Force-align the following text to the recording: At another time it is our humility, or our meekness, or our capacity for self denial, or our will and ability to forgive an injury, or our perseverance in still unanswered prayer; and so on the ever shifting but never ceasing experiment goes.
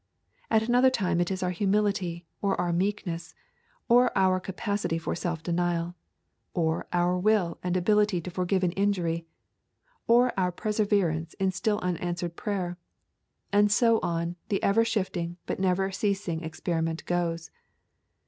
At 0.49 0.67
another 0.67 0.89
time 0.89 1.21
it 1.21 1.29
is 1.29 1.43
our 1.43 1.51
humility, 1.51 2.25
or 2.41 2.59
our 2.59 2.73
meekness, 2.73 3.35
or 3.87 4.11
our 4.17 4.39
capacity 4.39 4.97
for 4.97 5.13
self 5.13 5.43
denial, 5.43 5.93
or 6.55 6.87
our 6.91 7.19
will 7.19 7.59
and 7.61 7.77
ability 7.77 8.19
to 8.21 8.31
forgive 8.31 8.63
an 8.63 8.71
injury, 8.71 9.27
or 10.07 10.33
our 10.39 10.51
perseverance 10.51 11.35
in 11.35 11.51
still 11.51 11.77
unanswered 11.83 12.35
prayer; 12.35 12.79
and 13.53 13.71
so 13.71 13.99
on 14.01 14.37
the 14.49 14.63
ever 14.63 14.83
shifting 14.83 15.37
but 15.45 15.59
never 15.59 15.91
ceasing 15.91 16.43
experiment 16.43 17.05
goes. 17.05 17.51